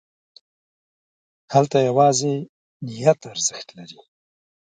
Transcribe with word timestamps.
هلته 1.53 1.77
یوازې 1.89 2.33
نیت 2.85 3.19
ارزښت 3.31 3.67
لري. 3.77 3.99